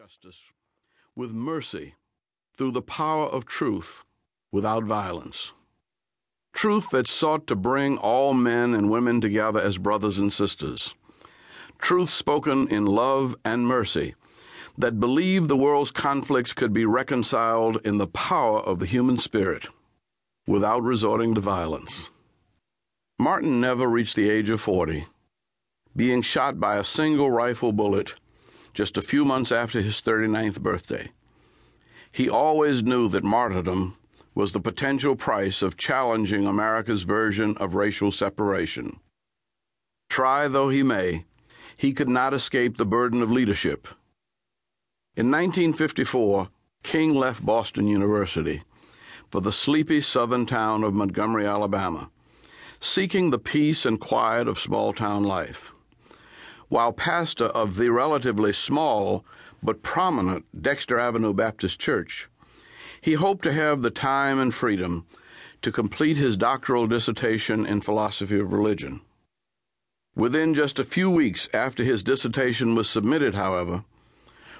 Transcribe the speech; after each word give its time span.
justice 0.00 0.44
with 1.14 1.30
mercy 1.30 1.94
through 2.56 2.70
the 2.70 2.80
power 2.80 3.26
of 3.26 3.44
truth 3.44 4.02
without 4.50 4.82
violence. 4.82 5.52
Truth 6.54 6.88
that 6.92 7.06
sought 7.06 7.46
to 7.48 7.54
bring 7.54 7.98
all 7.98 8.32
men 8.32 8.72
and 8.72 8.90
women 8.90 9.20
together 9.20 9.60
as 9.60 9.76
brothers 9.76 10.16
and 10.16 10.32
sisters. 10.32 10.94
Truth 11.78 12.08
spoken 12.08 12.66
in 12.68 12.86
love 12.86 13.36
and 13.44 13.66
mercy 13.66 14.14
that 14.78 15.00
believed 15.00 15.48
the 15.48 15.56
world's 15.56 15.90
conflicts 15.90 16.54
could 16.54 16.72
be 16.72 16.86
reconciled 16.86 17.76
in 17.84 17.98
the 17.98 18.06
power 18.06 18.60
of 18.60 18.78
the 18.78 18.86
human 18.86 19.18
spirit 19.18 19.66
without 20.46 20.82
resorting 20.82 21.34
to 21.34 21.42
violence. 21.42 22.08
Martin 23.18 23.60
never 23.60 23.86
reached 23.86 24.16
the 24.16 24.30
age 24.30 24.48
of 24.48 24.62
40, 24.62 25.04
being 25.94 26.22
shot 26.22 26.58
by 26.58 26.76
a 26.76 26.84
single 26.84 27.30
rifle 27.30 27.70
bullet 27.70 28.14
just 28.74 28.96
a 28.96 29.02
few 29.02 29.24
months 29.24 29.52
after 29.52 29.80
his 29.80 30.00
39th 30.00 30.60
birthday. 30.60 31.10
He 32.12 32.28
always 32.28 32.82
knew 32.82 33.08
that 33.08 33.24
martyrdom 33.24 33.96
was 34.34 34.52
the 34.52 34.60
potential 34.60 35.16
price 35.16 35.62
of 35.62 35.76
challenging 35.76 36.46
America's 36.46 37.02
version 37.02 37.56
of 37.58 37.74
racial 37.74 38.10
separation. 38.12 39.00
Try 40.08 40.48
though 40.48 40.68
he 40.68 40.82
may, 40.82 41.24
he 41.76 41.92
could 41.92 42.08
not 42.08 42.34
escape 42.34 42.76
the 42.76 42.84
burden 42.84 43.22
of 43.22 43.30
leadership. 43.30 43.88
In 45.16 45.30
1954, 45.30 46.48
King 46.82 47.14
left 47.14 47.44
Boston 47.44 47.86
University 47.86 48.62
for 49.30 49.40
the 49.40 49.52
sleepy 49.52 50.02
southern 50.02 50.46
town 50.46 50.82
of 50.82 50.94
Montgomery, 50.94 51.46
Alabama, 51.46 52.10
seeking 52.80 53.30
the 53.30 53.38
peace 53.38 53.84
and 53.84 54.00
quiet 54.00 54.48
of 54.48 54.58
small 54.58 54.92
town 54.92 55.24
life. 55.24 55.72
While 56.70 56.92
pastor 56.92 57.46
of 57.46 57.74
the 57.74 57.90
relatively 57.90 58.52
small 58.52 59.24
but 59.60 59.82
prominent 59.82 60.46
Dexter 60.62 61.00
Avenue 61.00 61.34
Baptist 61.34 61.80
Church, 61.80 62.28
he 63.00 63.14
hoped 63.14 63.42
to 63.42 63.52
have 63.52 63.82
the 63.82 63.90
time 63.90 64.38
and 64.38 64.54
freedom 64.54 65.04
to 65.62 65.72
complete 65.72 66.16
his 66.16 66.36
doctoral 66.36 66.86
dissertation 66.86 67.66
in 67.66 67.80
philosophy 67.80 68.38
of 68.38 68.52
religion. 68.52 69.00
Within 70.14 70.54
just 70.54 70.78
a 70.78 70.84
few 70.84 71.10
weeks 71.10 71.48
after 71.52 71.82
his 71.82 72.04
dissertation 72.04 72.76
was 72.76 72.88
submitted, 72.88 73.34
however, 73.34 73.84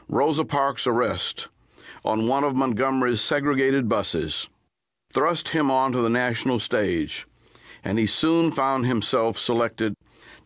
Rosa 0.08 0.44
Parks' 0.44 0.88
arrest 0.88 1.46
on 2.04 2.26
one 2.26 2.42
of 2.42 2.56
Montgomery's 2.56 3.20
segregated 3.20 3.88
buses 3.88 4.48
thrust 5.12 5.50
him 5.50 5.70
onto 5.70 6.02
the 6.02 6.10
national 6.10 6.58
stage, 6.58 7.28
and 7.84 8.00
he 8.00 8.06
soon 8.06 8.50
found 8.50 8.84
himself 8.84 9.38
selected 9.38 9.94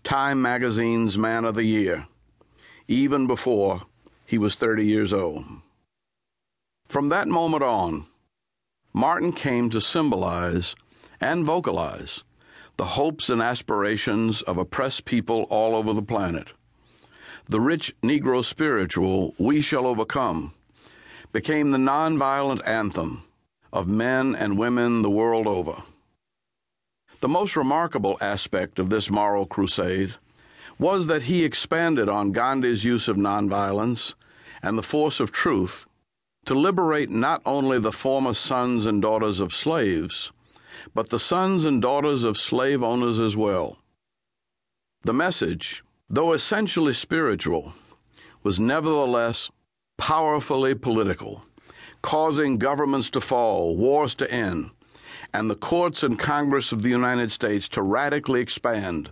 Time 0.04 0.42
magazine's 0.42 1.16
Man 1.16 1.46
of 1.46 1.54
the 1.54 1.64
Year, 1.64 2.06
even 2.86 3.26
before 3.26 3.82
he 4.26 4.36
was 4.36 4.54
30 4.54 4.84
years 4.84 5.14
old. 5.14 5.46
From 6.86 7.08
that 7.08 7.26
moment 7.26 7.62
on, 7.62 8.06
Martin 8.92 9.32
came 9.32 9.70
to 9.70 9.80
symbolize 9.80 10.76
and 11.22 11.46
vocalize 11.46 12.22
the 12.76 12.84
hopes 12.84 13.30
and 13.30 13.40
aspirations 13.40 14.42
of 14.42 14.58
oppressed 14.58 15.06
people 15.06 15.44
all 15.48 15.74
over 15.74 15.94
the 15.94 16.02
planet. 16.02 16.48
The 17.48 17.60
rich 17.60 17.94
Negro 18.02 18.44
spiritual, 18.44 19.32
We 19.38 19.62
Shall 19.62 19.86
Overcome, 19.86 20.52
became 21.32 21.70
the 21.70 21.78
nonviolent 21.78 22.66
anthem 22.66 23.24
of 23.72 23.88
men 23.88 24.34
and 24.34 24.58
women 24.58 25.00
the 25.00 25.10
world 25.10 25.46
over. 25.46 25.82
The 27.24 27.28
most 27.28 27.56
remarkable 27.56 28.18
aspect 28.20 28.78
of 28.78 28.90
this 28.90 29.08
moral 29.08 29.46
crusade 29.46 30.16
was 30.78 31.06
that 31.06 31.22
he 31.22 31.42
expanded 31.42 32.06
on 32.06 32.32
Gandhi's 32.32 32.84
use 32.84 33.08
of 33.08 33.16
nonviolence 33.16 34.12
and 34.62 34.76
the 34.76 34.82
force 34.82 35.20
of 35.20 35.32
truth 35.32 35.86
to 36.44 36.54
liberate 36.54 37.08
not 37.08 37.40
only 37.46 37.78
the 37.78 37.92
former 37.92 38.34
sons 38.34 38.84
and 38.84 39.00
daughters 39.00 39.40
of 39.40 39.54
slaves, 39.54 40.32
but 40.92 41.08
the 41.08 41.18
sons 41.18 41.64
and 41.64 41.80
daughters 41.80 42.24
of 42.24 42.36
slave 42.36 42.82
owners 42.82 43.18
as 43.18 43.34
well. 43.34 43.78
The 45.04 45.14
message, 45.14 45.82
though 46.10 46.34
essentially 46.34 46.92
spiritual, 46.92 47.72
was 48.42 48.60
nevertheless 48.60 49.50
powerfully 49.96 50.74
political, 50.74 51.46
causing 52.02 52.58
governments 52.58 53.08
to 53.08 53.22
fall, 53.22 53.78
wars 53.78 54.14
to 54.16 54.30
end, 54.30 54.72
and 55.34 55.50
the 55.50 55.56
courts 55.56 56.04
and 56.04 56.16
Congress 56.16 56.70
of 56.70 56.82
the 56.82 56.88
United 56.88 57.32
States 57.32 57.68
to 57.68 57.82
radically 57.82 58.40
expand 58.40 59.10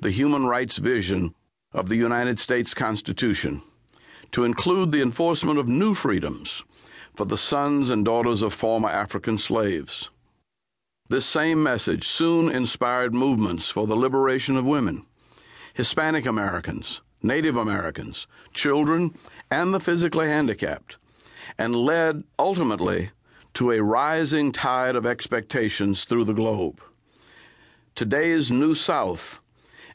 the 0.00 0.10
human 0.10 0.44
rights 0.44 0.78
vision 0.78 1.32
of 1.72 1.88
the 1.88 1.96
United 1.96 2.40
States 2.40 2.74
Constitution 2.74 3.62
to 4.32 4.42
include 4.42 4.90
the 4.90 5.00
enforcement 5.00 5.60
of 5.60 5.68
new 5.68 5.94
freedoms 5.94 6.64
for 7.14 7.24
the 7.24 7.38
sons 7.38 7.88
and 7.88 8.04
daughters 8.04 8.42
of 8.42 8.52
former 8.52 8.88
African 8.88 9.38
slaves. 9.38 10.10
This 11.08 11.26
same 11.26 11.62
message 11.62 12.06
soon 12.06 12.50
inspired 12.50 13.14
movements 13.14 13.70
for 13.70 13.86
the 13.86 13.96
liberation 13.96 14.56
of 14.56 14.66
women, 14.66 15.06
Hispanic 15.74 16.26
Americans, 16.26 17.00
Native 17.22 17.56
Americans, 17.56 18.26
children, 18.52 19.14
and 19.52 19.72
the 19.72 19.80
physically 19.80 20.26
handicapped, 20.26 20.96
and 21.56 21.76
led 21.76 22.24
ultimately 22.38 23.10
to 23.54 23.72
a 23.72 23.82
rising 23.82 24.52
tide 24.52 24.96
of 24.96 25.06
expectations 25.06 26.04
through 26.04 26.24
the 26.24 26.32
globe. 26.32 26.80
Today's 27.94 28.50
New 28.50 28.74
South 28.74 29.40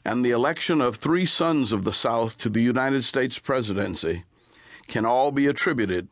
and 0.04 0.24
the 0.24 0.30
election 0.30 0.80
of 0.80 0.96
three 0.96 1.26
sons 1.26 1.72
of 1.72 1.82
the 1.82 1.92
South 1.92 2.36
to 2.38 2.48
the 2.48 2.62
United 2.62 3.02
States 3.02 3.38
presidency 3.38 4.24
can 4.86 5.04
all 5.04 5.32
be 5.32 5.46
attributed 5.46 6.08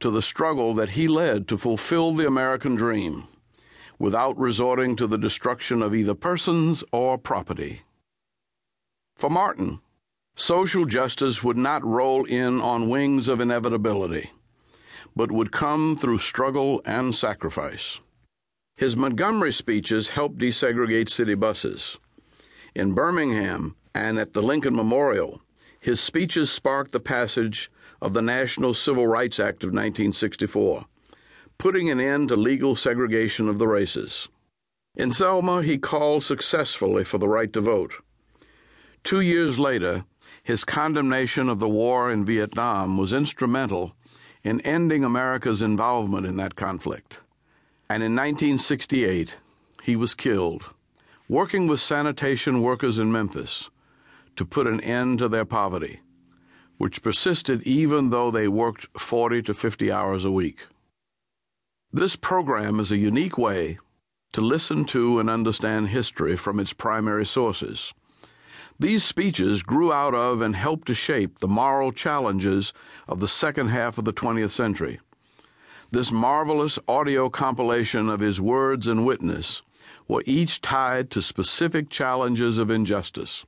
to 0.00 0.10
the 0.10 0.22
struggle 0.22 0.74
that 0.74 0.90
he 0.90 1.08
led 1.08 1.46
to 1.48 1.58
fulfill 1.58 2.14
the 2.14 2.26
American 2.26 2.74
dream 2.74 3.28
without 3.98 4.36
resorting 4.38 4.96
to 4.96 5.06
the 5.06 5.18
destruction 5.18 5.82
of 5.82 5.94
either 5.94 6.14
persons 6.14 6.82
or 6.92 7.16
property. 7.18 7.82
For 9.14 9.30
Martin, 9.30 9.80
social 10.34 10.84
justice 10.84 11.44
would 11.44 11.56
not 11.56 11.84
roll 11.84 12.24
in 12.24 12.60
on 12.60 12.88
wings 12.88 13.28
of 13.28 13.40
inevitability, 13.40 14.30
but 15.16 15.30
would 15.30 15.52
come 15.52 15.96
through 15.96 16.18
struggle 16.18 16.82
and 16.84 17.14
sacrifice. 17.14 18.00
His 18.76 18.96
Montgomery 18.96 19.52
speeches 19.52 20.10
helped 20.10 20.38
desegregate 20.38 21.08
city 21.08 21.34
buses. 21.34 21.98
In 22.74 22.92
Birmingham 22.92 23.76
and 23.94 24.18
at 24.18 24.32
the 24.32 24.42
Lincoln 24.42 24.74
Memorial, 24.74 25.40
his 25.78 26.00
speeches 26.00 26.50
sparked 26.50 26.92
the 26.92 27.00
passage 27.00 27.70
of 28.02 28.14
the 28.14 28.22
National 28.22 28.74
Civil 28.74 29.06
Rights 29.06 29.38
Act 29.38 29.62
of 29.62 29.68
1964, 29.68 30.86
putting 31.58 31.88
an 31.88 32.00
end 32.00 32.28
to 32.28 32.36
legal 32.36 32.74
segregation 32.74 33.48
of 33.48 33.58
the 33.58 33.68
races. 33.68 34.28
In 34.96 35.12
Selma, 35.12 35.62
he 35.62 35.78
called 35.78 36.24
successfully 36.24 37.04
for 37.04 37.18
the 37.18 37.28
right 37.28 37.52
to 37.52 37.60
vote. 37.60 37.94
Two 39.04 39.20
years 39.20 39.58
later, 39.58 40.04
his 40.42 40.64
condemnation 40.64 41.48
of 41.48 41.58
the 41.58 41.68
war 41.68 42.10
in 42.10 42.24
Vietnam 42.24 42.98
was 42.98 43.12
instrumental 43.12 43.94
in 44.44 44.60
ending 44.60 45.04
America's 45.04 45.62
involvement 45.62 46.26
in 46.26 46.36
that 46.36 46.54
conflict. 46.54 47.18
And 47.88 48.02
in 48.02 48.14
1968, 48.14 49.36
he 49.82 49.96
was 49.96 50.14
killed, 50.14 50.64
working 51.28 51.66
with 51.66 51.80
sanitation 51.80 52.62
workers 52.62 52.98
in 52.98 53.10
Memphis 53.10 53.70
to 54.36 54.44
put 54.44 54.66
an 54.66 54.80
end 54.80 55.18
to 55.18 55.28
their 55.28 55.44
poverty 55.44 56.00
which 56.78 57.02
persisted 57.02 57.62
even 57.62 58.10
though 58.10 58.30
they 58.30 58.48
worked 58.48 58.86
40 58.98 59.42
to 59.42 59.54
50 59.54 59.92
hours 59.92 60.24
a 60.24 60.30
week. 60.30 60.66
This 61.92 62.16
program 62.16 62.80
is 62.80 62.90
a 62.90 62.96
unique 62.96 63.38
way 63.38 63.78
to 64.32 64.40
listen 64.40 64.84
to 64.86 65.20
and 65.20 65.30
understand 65.30 65.88
history 65.88 66.36
from 66.36 66.58
its 66.58 66.72
primary 66.72 67.24
sources. 67.24 67.94
These 68.78 69.04
speeches 69.04 69.62
grew 69.62 69.92
out 69.92 70.14
of 70.14 70.40
and 70.40 70.56
helped 70.56 70.88
to 70.88 70.94
shape 70.94 71.38
the 71.38 71.48
moral 71.48 71.92
challenges 71.92 72.72
of 73.06 73.20
the 73.20 73.28
second 73.28 73.68
half 73.68 73.98
of 73.98 74.04
the 74.04 74.12
20th 74.12 74.50
century. 74.50 75.00
This 75.92 76.10
marvelous 76.10 76.78
audio 76.88 77.28
compilation 77.28 78.08
of 78.08 78.18
his 78.18 78.40
words 78.40 78.88
and 78.88 79.06
witness 79.06 79.62
were 80.08 80.24
each 80.26 80.60
tied 80.60 81.08
to 81.12 81.22
specific 81.22 81.88
challenges 81.88 82.58
of 82.58 82.68
injustice. 82.68 83.46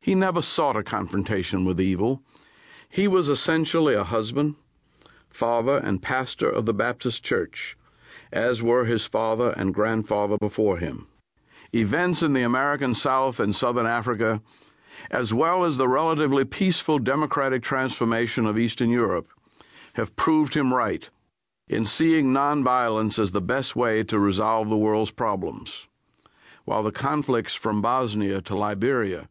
He 0.00 0.14
never 0.14 0.42
sought 0.42 0.76
a 0.76 0.84
confrontation 0.84 1.64
with 1.64 1.80
evil. 1.80 2.22
He 2.88 3.08
was 3.08 3.28
essentially 3.28 3.94
a 3.94 4.04
husband, 4.04 4.54
father, 5.28 5.78
and 5.78 6.00
pastor 6.00 6.48
of 6.48 6.66
the 6.66 6.72
Baptist 6.72 7.24
Church, 7.24 7.76
as 8.30 8.62
were 8.62 8.84
his 8.84 9.06
father 9.06 9.50
and 9.50 9.74
grandfather 9.74 10.38
before 10.38 10.78
him. 10.78 11.08
Events 11.74 12.22
in 12.22 12.32
the 12.32 12.42
American 12.42 12.94
South 12.94 13.40
and 13.40 13.54
Southern 13.54 13.86
Africa, 13.86 14.40
as 15.10 15.32
well 15.32 15.64
as 15.64 15.76
the 15.76 15.88
relatively 15.88 16.44
peaceful 16.44 16.98
democratic 16.98 17.62
transformation 17.62 18.46
of 18.46 18.58
Eastern 18.58 18.90
Europe, 18.90 19.28
have 19.94 20.16
proved 20.16 20.54
him 20.54 20.72
right 20.72 21.08
in 21.68 21.86
seeing 21.86 22.32
nonviolence 22.32 23.18
as 23.18 23.32
the 23.32 23.40
best 23.40 23.74
way 23.74 24.02
to 24.04 24.18
resolve 24.18 24.68
the 24.68 24.76
world's 24.76 25.10
problems, 25.10 25.86
while 26.64 26.82
the 26.82 26.92
conflicts 26.92 27.54
from 27.54 27.82
Bosnia 27.82 28.40
to 28.42 28.54
Liberia 28.54 29.28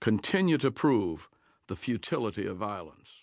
continue 0.00 0.58
to 0.58 0.70
prove 0.70 1.28
the 1.68 1.76
futility 1.76 2.46
of 2.46 2.56
violence. 2.56 3.15